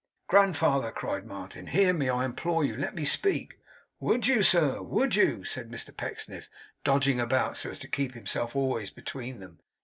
'Grandfather!' 0.25 0.91
cried 0.91 1.27
Martin. 1.27 1.67
'Hear 1.67 1.93
me! 1.93 2.09
I 2.09 2.25
implore 2.25 2.63
you, 2.65 2.75
let 2.75 2.95
me 2.95 3.05
speak!' 3.05 3.59
'Would 3.99 4.25
you, 4.25 4.41
sir? 4.41 4.81
Would 4.81 5.13
you?' 5.15 5.43
said 5.43 5.69
Mr 5.69 5.95
Pecksniff, 5.95 6.49
dodging 6.83 7.19
about, 7.19 7.55
so 7.55 7.69
as 7.69 7.77
to 7.77 7.87
keep 7.87 8.13
himself 8.15 8.55
always 8.55 8.89
between 8.89 9.37
them. 9.39 9.59